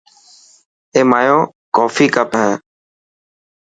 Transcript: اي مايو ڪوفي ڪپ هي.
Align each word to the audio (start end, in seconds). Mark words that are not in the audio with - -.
اي 0.93 1.01
مايو 1.11 1.37
ڪوفي 1.75 2.05
ڪپ 2.15 2.31
هي. 2.41 2.51